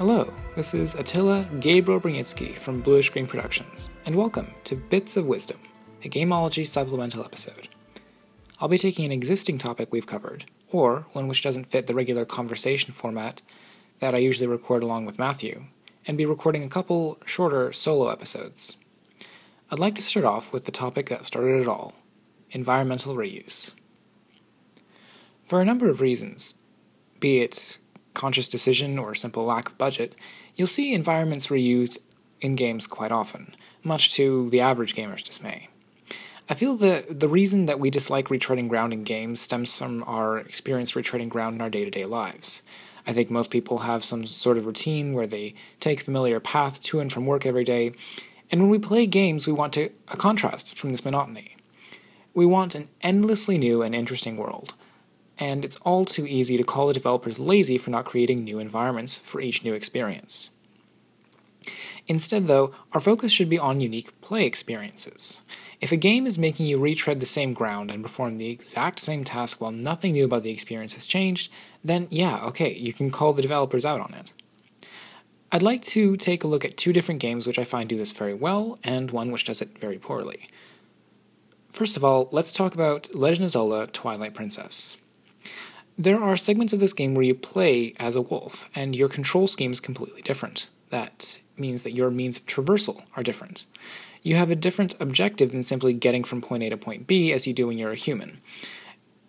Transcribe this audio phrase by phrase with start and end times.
[0.00, 5.26] Hello, this is Attila Gabriel Brunitsky from Bluish Green Productions, and welcome to Bits of
[5.26, 5.60] Wisdom,
[6.02, 7.68] a Gameology supplemental episode.
[8.58, 12.24] I'll be taking an existing topic we've covered, or one which doesn't fit the regular
[12.24, 13.42] conversation format
[13.98, 15.64] that I usually record along with Matthew,
[16.06, 18.78] and be recording a couple shorter solo episodes.
[19.70, 21.92] I'd like to start off with the topic that started it all
[22.52, 23.74] environmental reuse.
[25.44, 26.54] For a number of reasons,
[27.20, 27.76] be it
[28.14, 30.14] conscious decision or simple lack of budget,
[30.56, 31.98] you'll see environments reused
[32.40, 35.68] in games quite often, much to the average gamer's dismay.
[36.48, 40.38] I feel that the reason that we dislike retreading ground in games stems from our
[40.38, 42.62] experience retreading ground in our day to day lives.
[43.06, 46.80] I think most people have some sort of routine where they take a familiar path
[46.82, 47.92] to and from work every day,
[48.50, 51.56] and when we play games, we want to, a contrast from this monotony.
[52.34, 54.74] We want an endlessly new and interesting world,
[55.40, 59.18] and it's all too easy to call the developers lazy for not creating new environments
[59.18, 60.50] for each new experience.
[62.06, 65.42] Instead, though, our focus should be on unique play experiences.
[65.80, 69.24] If a game is making you retread the same ground and perform the exact same
[69.24, 71.50] task while nothing new about the experience has changed,
[71.82, 74.32] then yeah, okay, you can call the developers out on it.
[75.52, 78.12] I'd like to take a look at two different games which I find do this
[78.12, 80.48] very well, and one which does it very poorly.
[81.70, 84.96] First of all, let's talk about Legend of Zelda Twilight Princess.
[86.00, 89.46] There are segments of this game where you play as a wolf, and your control
[89.46, 90.70] scheme is completely different.
[90.88, 93.66] That means that your means of traversal are different.
[94.22, 97.46] You have a different objective than simply getting from point A to point B as
[97.46, 98.40] you do when you're a human.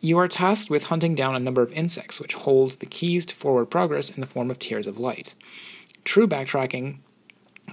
[0.00, 3.36] You are tasked with hunting down a number of insects which hold the keys to
[3.36, 5.34] forward progress in the form of tears of light.
[6.02, 7.00] True backtracking,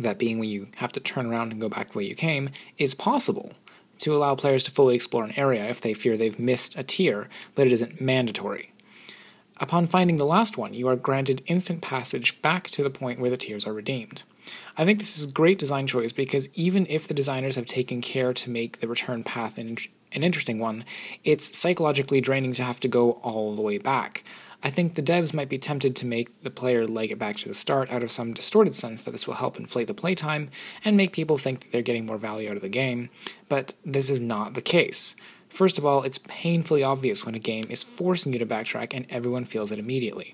[0.02, 2.50] that being when you have to turn around and go back the way you came,
[2.78, 3.54] is possible
[4.00, 7.30] to allow players to fully explore an area if they fear they've missed a tear,
[7.56, 8.71] but it isn't mandatory.
[9.62, 13.30] Upon finding the last one, you are granted instant passage back to the point where
[13.30, 14.24] the tears are redeemed.
[14.76, 18.02] I think this is a great design choice because even if the designers have taken
[18.02, 19.78] care to make the return path an,
[20.14, 20.84] an interesting one,
[21.24, 24.24] it's psychologically draining to have to go all the way back.
[24.64, 27.48] I think the devs might be tempted to make the player leg it back to
[27.48, 30.50] the start out of some distorted sense that this will help inflate the playtime
[30.84, 33.12] and make people think that they're getting more value out of the game,
[33.48, 35.16] but this is not the case.
[35.52, 39.06] First of all, it's painfully obvious when a game is forcing you to backtrack and
[39.10, 40.34] everyone feels it immediately.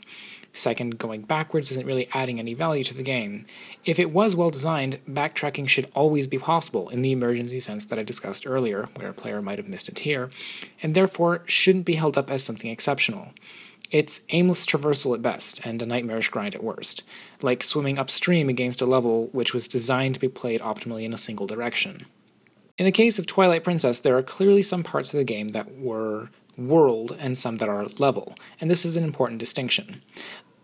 [0.54, 3.48] Second, going backwards isn't really adding any value to the game.
[3.84, 7.98] If it was well designed, backtracking should always be possible in the emergency sense that
[7.98, 10.30] I discussed earlier, where a player might have missed a tear,
[10.84, 13.34] and therefore shouldn't be held up as something exceptional.
[13.90, 17.04] It's aimless traversal at best, and a nightmarish grind at worst,
[17.42, 21.18] like swimming upstream against a level which was designed to be played optimally in a
[21.18, 22.06] single direction.
[22.78, 25.80] In the case of Twilight Princess, there are clearly some parts of the game that
[25.80, 30.04] were world and some that are level, and this is an important distinction.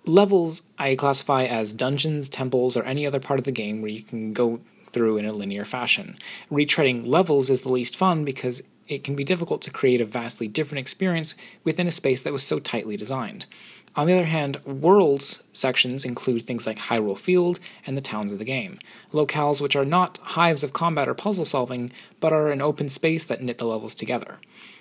[0.06, 4.03] Levels I classify as dungeons, temples, or any other part of the game where you
[4.03, 6.16] can go through in a linear fashion.
[6.52, 10.47] Retreading levels is the least fun because it can be difficult to create a vastly
[10.47, 13.47] different experience within a space that was so tightly designed.
[13.96, 18.40] On the other hand, worlds sections include things like Hyrule Field and the towns of
[18.40, 18.80] the game,
[19.12, 23.24] locales which are not hives of combat or puzzle solving, but are an open space
[23.26, 24.40] that knit the levels together.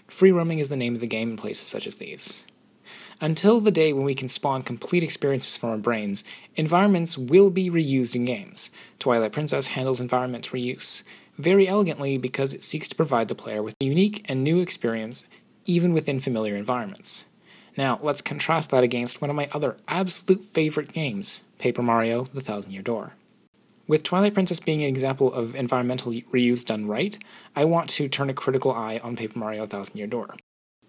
[0.09, 2.47] Free roaming is the name of the game in places such as these.
[3.21, 6.25] Until the day when we can spawn complete experiences from our brains,
[6.57, 8.71] environments will be reused in games.
[8.99, 11.05] Twilight Princess handles environment reuse
[11.37, 15.29] very elegantly because it seeks to provide the player with a unique and new experience
[15.67, 17.27] even within familiar environments.
[17.77, 22.41] Now, let's contrast that against one of my other absolute favorite games, Paper Mario The
[22.41, 23.15] Thousand Year Door.
[23.89, 27.19] With Twilight Princess being an example of environmental reuse done right,
[27.57, 30.37] I want to turn a critical eye on Paper Mario Thousand Year Door.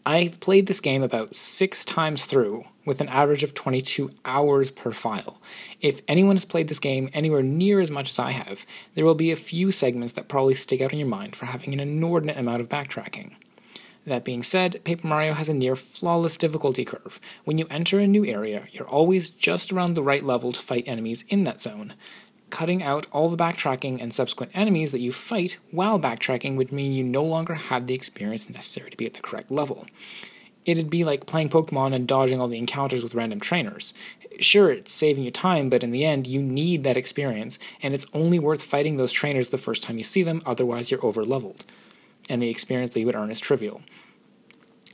[0.05, 4.91] I've played this game about six times through, with an average of 22 hours per
[4.91, 5.41] file.
[5.79, 8.65] If anyone has played this game anywhere near as much as I have,
[8.95, 11.73] there will be a few segments that probably stick out in your mind for having
[11.73, 13.35] an inordinate amount of backtracking.
[14.05, 17.21] That being said, Paper Mario has a near flawless difficulty curve.
[17.45, 20.87] When you enter a new area, you're always just around the right level to fight
[20.87, 21.93] enemies in that zone.
[22.49, 26.91] Cutting out all the backtracking and subsequent enemies that you fight while backtracking would mean
[26.91, 29.87] you no longer have the experience necessary to be at the correct level.
[30.65, 33.93] It'd be like playing Pokemon and dodging all the encounters with random trainers.
[34.39, 38.05] Sure, it's saving you time, but in the end, you need that experience, and it's
[38.13, 41.65] only worth fighting those trainers the first time you see them, otherwise, you're over leveled
[42.29, 43.81] and the experience that you would earn is trivial.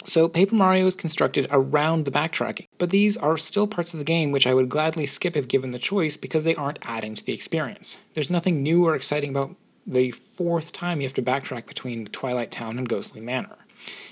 [0.06, 4.06] So, Paper Mario is constructed around the backtracking, but these are still parts of the
[4.06, 7.26] game which I would gladly skip if given the choice because they aren't adding to
[7.26, 8.00] the experience.
[8.14, 9.56] There's nothing new or exciting about
[9.86, 13.58] the fourth time you have to backtrack between Twilight Town and Ghostly Manor.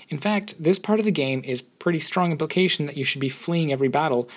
[0.08, 3.28] In fact, this part of the game is pretty strong implication that you should be
[3.28, 4.28] fleeing every battle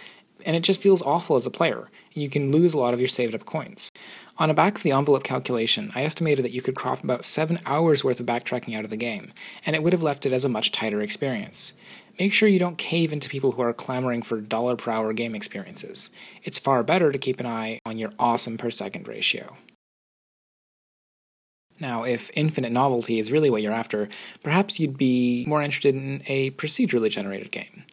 [0.45, 3.07] and it just feels awful as a player, you can lose a lot of your
[3.07, 3.89] saved up coins.
[4.37, 7.59] On a back of the envelope calculation, I estimated that you could crop about 7
[7.65, 9.33] hours worth of backtracking out of the game,
[9.65, 11.73] and it would have left it as a much tighter experience.
[12.19, 15.35] Make sure you don't cave into people who are clamoring for dollar per hour game
[15.35, 16.09] experiences.
[16.43, 19.55] It's far better to keep an eye on your awesome per second ratio.
[21.79, 24.07] Now, if infinite novelty is really what you're after,
[24.43, 27.85] perhaps you'd be more interested in a procedurally generated game.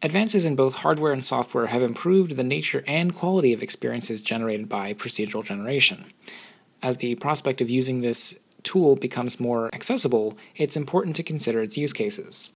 [0.00, 4.68] Advances in both hardware and software have improved the nature and quality of experiences generated
[4.68, 6.04] by procedural generation.
[6.80, 11.76] As the prospect of using this tool becomes more accessible, it's important to consider its
[11.76, 12.52] use cases.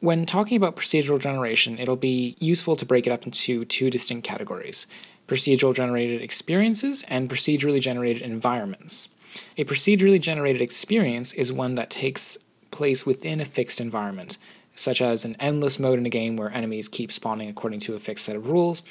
[0.00, 4.26] When talking about procedural generation, it'll be useful to break it up into two distinct
[4.26, 4.86] categories
[5.26, 9.10] procedural generated experiences and procedurally generated environments.
[9.58, 12.38] A procedurally generated experience is one that takes
[12.70, 14.38] place within a fixed environment,
[14.78, 17.98] such as an endless mode in a game where enemies keep spawning according to a
[17.98, 18.82] fixed set of rules,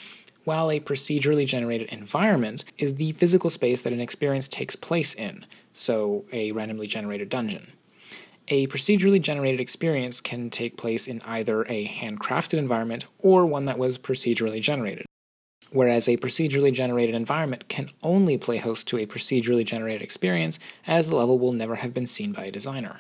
[0.44, 5.45] while a procedurally generated environment is the physical space that an experience takes place in,
[5.74, 7.68] so a randomly generated dungeon.
[8.50, 13.78] A procedurally generated experience can take place in either a handcrafted environment or one that
[13.78, 15.06] was procedurally generated
[15.72, 21.10] whereas a procedurally generated environment can only play host to a procedurally generated experience, as
[21.10, 23.00] the level will never have been seen by a designer.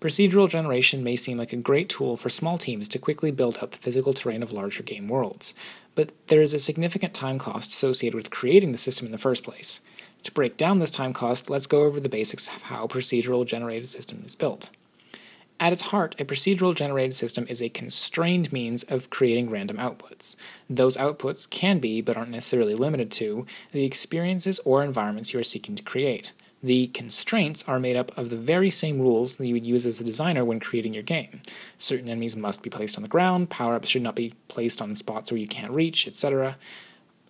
[0.00, 3.72] Procedural generation may seem like a great tool for small teams to quickly build out
[3.72, 5.56] the physical terrain of larger game worlds,
[5.96, 9.42] but there is a significant time cost associated with creating the system in the first
[9.42, 9.80] place.
[10.22, 13.44] To break down this time cost, let's go over the basics of how a procedural
[13.44, 14.70] generated system is built.
[15.58, 20.36] At its heart, a procedural generated system is a constrained means of creating random outputs.
[20.70, 25.44] Those outputs can be, but aren't necessarily limited to, the experiences or environments you are
[25.44, 26.32] seeking to create.
[26.62, 30.00] The constraints are made up of the very same rules that you would use as
[30.00, 31.40] a designer when creating your game.
[31.76, 34.94] Certain enemies must be placed on the ground, power ups should not be placed on
[34.94, 36.56] spots where you can't reach, etc.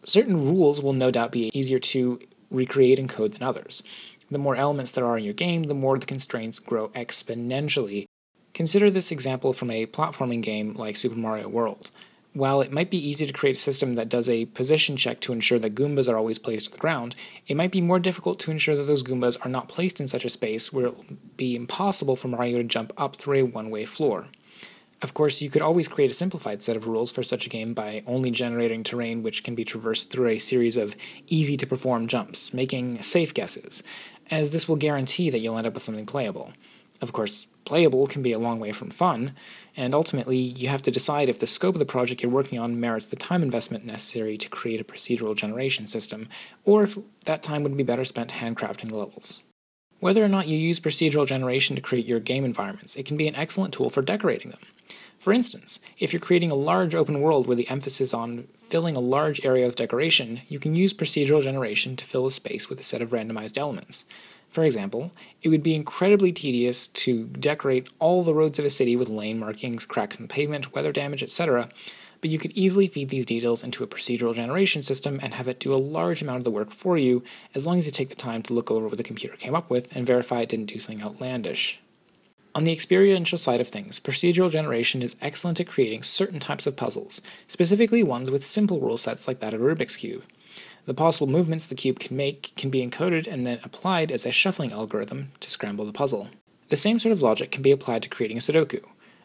[0.05, 2.19] Certain rules will no doubt be easier to
[2.51, 3.83] recreate and code than others.
[4.31, 8.07] The more elements there are in your game, the more the constraints grow exponentially
[8.59, 11.93] Consider this example from a platforming game like Super Mario World.
[12.35, 15.33] While it might be easy to create a system that does a position check to
[15.33, 17.17] ensure that Goombas are always placed on the ground,
[17.47, 20.25] it might be more difficult to ensure that those Goombas are not placed in such
[20.25, 21.05] a space where it will
[21.37, 24.27] be impossible for Mario to jump up through a one way floor.
[25.01, 27.73] Of course, you could always create a simplified set of rules for such a game
[27.73, 30.97] by only generating terrain which can be traversed through a series of
[31.29, 33.85] easy to perform jumps, making safe guesses,
[34.31, 36.53] as this will guarantee that you'll end up with something playable.
[37.01, 39.35] Of course, playable can be a long way from fun,
[39.77, 42.81] and ultimately you have to decide if the scope of the project you're working on
[42.81, 46.29] merits the time investment necessary to create a procedural generation system,
[46.65, 49.45] or if that time would be better spent handcrafting the levels.
[50.01, 53.29] Whether or not you use procedural generation to create your game environments, it can be
[53.29, 54.61] an excellent tool for decorating them.
[55.19, 59.01] For instance, if you're creating a large open world where the emphasis on filling a
[59.01, 62.85] large area with decoration, you can use procedural generation to fill a space with a
[62.85, 64.05] set of randomized elements.
[64.49, 65.13] For example,
[65.43, 69.39] it would be incredibly tedious to decorate all the roads of a city with lane
[69.39, 71.69] markings, cracks in the pavement, weather damage, etc.,
[72.21, 75.61] but you could easily feed these details into a procedural generation system and have it
[75.61, 77.23] do a large amount of the work for you
[77.55, 79.71] as long as you take the time to look over what the computer came up
[79.71, 81.81] with and verify it didn't do something outlandish.
[82.55, 86.77] On the experiential side of things, procedural generation is excellent at creating certain types of
[86.77, 90.25] puzzles, specifically ones with simple rule sets like that of Rubik's Cube.
[90.89, 94.33] The possible movements the cube can make can be encoded and then applied as a
[94.33, 96.29] shuffling algorithm to scramble the puzzle.
[96.71, 98.83] The same sort of logic can be applied to creating a Sudoku.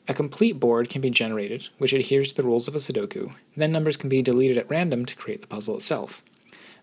[0.09, 3.71] A complete board can be generated, which adheres to the rules of a Sudoku, then
[3.71, 6.21] numbers can be deleted at random to create the puzzle itself.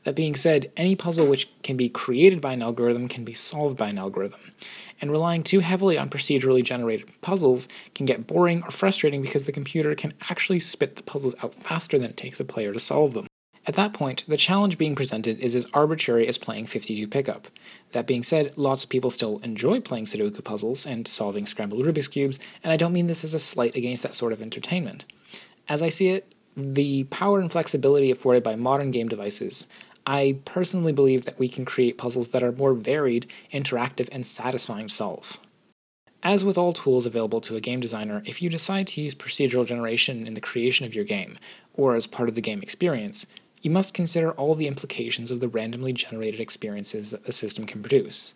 [0.05, 3.77] That being said, any puzzle which can be created by an algorithm can be solved
[3.77, 4.41] by an algorithm,
[4.99, 9.53] and relying too heavily on procedurally generated puzzles can get boring or frustrating because the
[9.53, 13.13] computer can actually spit the puzzles out faster than it takes a player to solve
[13.13, 13.27] them.
[13.71, 17.47] At that point, the challenge being presented is as arbitrary as playing 52 pickup.
[17.93, 22.09] That being said, lots of people still enjoy playing Sudoku puzzles and solving scrambled Rubik's
[22.09, 25.05] Cubes, and I don't mean this as a slight against that sort of entertainment.
[25.69, 29.69] As I see it, the power and flexibility afforded by modern game devices,
[30.05, 34.89] I personally believe that we can create puzzles that are more varied, interactive, and satisfying
[34.89, 35.39] to solve.
[36.25, 39.65] As with all tools available to a game designer, if you decide to use procedural
[39.65, 41.39] generation in the creation of your game,
[41.73, 43.27] or as part of the game experience,
[43.63, 47.83] you must consider all the implications of the randomly generated experiences that the system can
[47.83, 48.35] produce.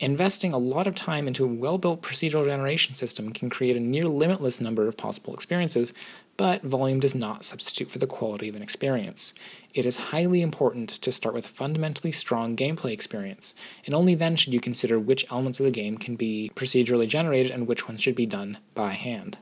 [0.00, 3.80] Investing a lot of time into a well built procedural generation system can create a
[3.80, 5.92] near limitless number of possible experiences,
[6.38, 9.34] but volume does not substitute for the quality of an experience.
[9.74, 14.36] It is highly important to start with a fundamentally strong gameplay experience, and only then
[14.36, 18.00] should you consider which elements of the game can be procedurally generated and which ones
[18.00, 19.36] should be done by hand.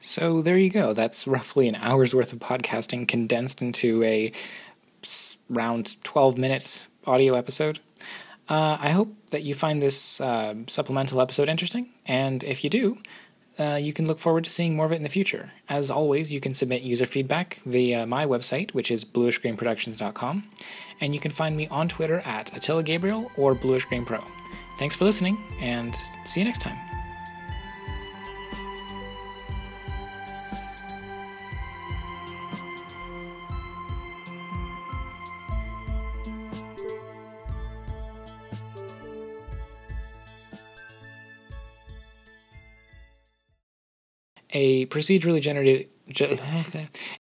[0.00, 0.94] So there you go.
[0.94, 4.32] That's roughly an hour's worth of podcasting condensed into a
[5.50, 7.80] round 12 minutes audio episode.
[8.48, 12.98] Uh, I hope that you find this uh, supplemental episode interesting, and if you do,
[13.58, 15.52] uh, you can look forward to seeing more of it in the future.
[15.68, 20.44] As always, you can submit user feedback via my website, which is bluishgreenproductions.com,
[21.00, 24.24] and you can find me on Twitter at Attila Gabriel or Bluish Green Pro.
[24.78, 26.89] Thanks for listening, and see you next time.
[44.52, 45.88] A procedurally generated